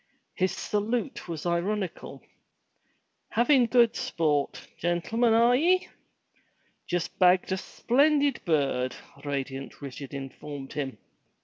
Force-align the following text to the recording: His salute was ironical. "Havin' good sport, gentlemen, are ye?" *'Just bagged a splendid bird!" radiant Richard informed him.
His 0.33 0.51
salute 0.51 1.27
was 1.29 1.45
ironical. 1.45 2.23
"Havin' 3.29 3.67
good 3.67 3.95
sport, 3.95 4.67
gentlemen, 4.79 5.35
are 5.35 5.55
ye?" 5.55 5.89
*'Just 6.87 7.19
bagged 7.19 7.51
a 7.51 7.57
splendid 7.57 8.41
bird!" 8.43 8.95
radiant 9.23 9.79
Richard 9.79 10.15
informed 10.15 10.73
him. 10.73 10.97